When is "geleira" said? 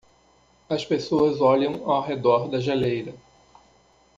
2.59-3.13